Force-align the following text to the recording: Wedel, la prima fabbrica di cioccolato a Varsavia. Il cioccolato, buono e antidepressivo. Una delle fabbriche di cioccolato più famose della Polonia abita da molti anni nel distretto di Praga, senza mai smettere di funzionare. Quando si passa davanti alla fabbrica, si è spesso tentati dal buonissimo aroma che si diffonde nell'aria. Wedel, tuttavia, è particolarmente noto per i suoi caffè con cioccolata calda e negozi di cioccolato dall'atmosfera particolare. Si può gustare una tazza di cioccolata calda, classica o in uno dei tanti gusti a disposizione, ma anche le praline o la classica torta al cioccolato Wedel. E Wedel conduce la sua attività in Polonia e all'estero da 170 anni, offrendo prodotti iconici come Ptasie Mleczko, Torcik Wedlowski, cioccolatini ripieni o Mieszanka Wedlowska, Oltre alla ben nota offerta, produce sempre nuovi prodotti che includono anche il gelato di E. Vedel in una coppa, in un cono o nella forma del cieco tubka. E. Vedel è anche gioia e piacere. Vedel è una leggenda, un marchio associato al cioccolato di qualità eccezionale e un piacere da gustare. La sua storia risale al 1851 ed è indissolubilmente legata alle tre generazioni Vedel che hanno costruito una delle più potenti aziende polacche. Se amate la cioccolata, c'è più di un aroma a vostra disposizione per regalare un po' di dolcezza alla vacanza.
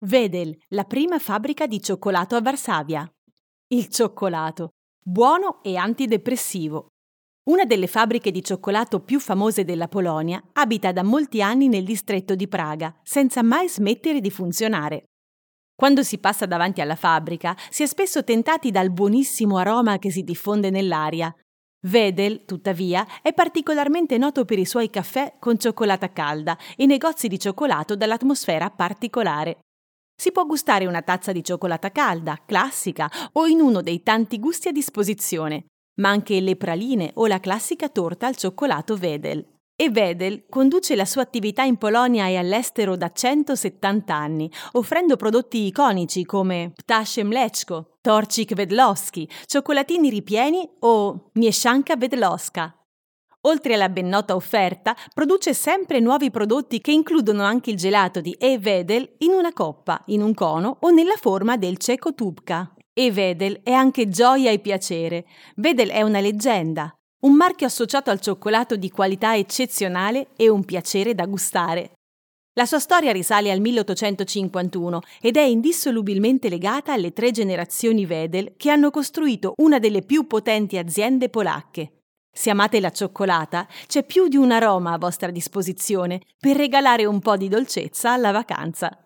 Wedel, 0.00 0.54
la 0.68 0.84
prima 0.84 1.18
fabbrica 1.18 1.66
di 1.66 1.80
cioccolato 1.80 2.36
a 2.36 2.42
Varsavia. 2.42 3.10
Il 3.68 3.88
cioccolato, 3.88 4.74
buono 5.02 5.62
e 5.62 5.76
antidepressivo. 5.76 6.88
Una 7.44 7.64
delle 7.64 7.86
fabbriche 7.86 8.30
di 8.30 8.42
cioccolato 8.44 9.00
più 9.00 9.18
famose 9.18 9.64
della 9.64 9.88
Polonia 9.88 10.42
abita 10.52 10.92
da 10.92 11.02
molti 11.02 11.40
anni 11.40 11.68
nel 11.68 11.84
distretto 11.84 12.34
di 12.34 12.46
Praga, 12.46 12.94
senza 13.02 13.42
mai 13.42 13.70
smettere 13.70 14.20
di 14.20 14.30
funzionare. 14.30 15.04
Quando 15.74 16.02
si 16.02 16.18
passa 16.18 16.44
davanti 16.44 16.82
alla 16.82 16.96
fabbrica, 16.96 17.56
si 17.70 17.82
è 17.82 17.86
spesso 17.86 18.22
tentati 18.22 18.70
dal 18.70 18.90
buonissimo 18.90 19.56
aroma 19.56 19.98
che 19.98 20.10
si 20.10 20.22
diffonde 20.22 20.68
nell'aria. 20.68 21.34
Wedel, 21.90 22.44
tuttavia, 22.44 23.06
è 23.22 23.32
particolarmente 23.32 24.18
noto 24.18 24.44
per 24.44 24.58
i 24.58 24.66
suoi 24.66 24.90
caffè 24.90 25.36
con 25.38 25.58
cioccolata 25.58 26.12
calda 26.12 26.58
e 26.76 26.84
negozi 26.84 27.28
di 27.28 27.38
cioccolato 27.38 27.96
dall'atmosfera 27.96 28.68
particolare. 28.70 29.60
Si 30.18 30.32
può 30.32 30.46
gustare 30.46 30.86
una 30.86 31.02
tazza 31.02 31.30
di 31.30 31.44
cioccolata 31.44 31.92
calda, 31.92 32.40
classica 32.46 33.10
o 33.32 33.46
in 33.46 33.60
uno 33.60 33.82
dei 33.82 34.02
tanti 34.02 34.38
gusti 34.38 34.68
a 34.68 34.72
disposizione, 34.72 35.66
ma 36.00 36.08
anche 36.08 36.40
le 36.40 36.56
praline 36.56 37.10
o 37.14 37.26
la 37.26 37.38
classica 37.38 37.90
torta 37.90 38.26
al 38.26 38.36
cioccolato 38.36 38.96
Wedel. 38.98 39.46
E 39.78 39.90
Wedel 39.94 40.46
conduce 40.48 40.96
la 40.96 41.04
sua 41.04 41.20
attività 41.20 41.62
in 41.62 41.76
Polonia 41.76 42.28
e 42.28 42.36
all'estero 42.36 42.96
da 42.96 43.12
170 43.12 44.14
anni, 44.14 44.50
offrendo 44.72 45.16
prodotti 45.16 45.66
iconici 45.66 46.24
come 46.24 46.72
Ptasie 46.74 47.22
Mleczko, 47.22 47.98
Torcik 48.00 48.54
Wedlowski, 48.56 49.28
cioccolatini 49.44 50.08
ripieni 50.08 50.66
o 50.78 51.28
Mieszanka 51.34 51.94
Wedlowska, 52.00 52.74
Oltre 53.46 53.74
alla 53.74 53.88
ben 53.88 54.08
nota 54.08 54.34
offerta, 54.34 54.96
produce 55.14 55.54
sempre 55.54 56.00
nuovi 56.00 56.30
prodotti 56.30 56.80
che 56.80 56.90
includono 56.90 57.44
anche 57.44 57.70
il 57.70 57.76
gelato 57.76 58.20
di 58.20 58.32
E. 58.32 58.58
Vedel 58.58 59.08
in 59.18 59.30
una 59.30 59.52
coppa, 59.52 60.02
in 60.06 60.20
un 60.20 60.34
cono 60.34 60.78
o 60.80 60.90
nella 60.90 61.16
forma 61.16 61.56
del 61.56 61.78
cieco 61.78 62.12
tubka. 62.14 62.74
E. 62.92 63.12
Vedel 63.12 63.60
è 63.62 63.70
anche 63.70 64.08
gioia 64.08 64.50
e 64.50 64.58
piacere. 64.58 65.26
Vedel 65.56 65.90
è 65.90 66.02
una 66.02 66.18
leggenda, 66.18 66.92
un 67.20 67.34
marchio 67.34 67.66
associato 67.66 68.10
al 68.10 68.20
cioccolato 68.20 68.74
di 68.74 68.90
qualità 68.90 69.36
eccezionale 69.36 70.28
e 70.36 70.48
un 70.48 70.64
piacere 70.64 71.14
da 71.14 71.26
gustare. 71.26 71.92
La 72.54 72.66
sua 72.66 72.80
storia 72.80 73.12
risale 73.12 73.52
al 73.52 73.60
1851 73.60 75.00
ed 75.20 75.36
è 75.36 75.42
indissolubilmente 75.42 76.48
legata 76.48 76.94
alle 76.94 77.12
tre 77.12 77.30
generazioni 77.30 78.06
Vedel 78.06 78.54
che 78.56 78.70
hanno 78.70 78.90
costruito 78.90 79.52
una 79.58 79.78
delle 79.78 80.02
più 80.02 80.26
potenti 80.26 80.78
aziende 80.78 81.28
polacche. 81.28 81.90
Se 82.36 82.50
amate 82.50 82.80
la 82.80 82.90
cioccolata, 82.90 83.66
c'è 83.86 84.04
più 84.04 84.28
di 84.28 84.36
un 84.36 84.52
aroma 84.52 84.92
a 84.92 84.98
vostra 84.98 85.30
disposizione 85.30 86.20
per 86.38 86.54
regalare 86.54 87.06
un 87.06 87.18
po' 87.18 87.34
di 87.38 87.48
dolcezza 87.48 88.12
alla 88.12 88.30
vacanza. 88.30 89.05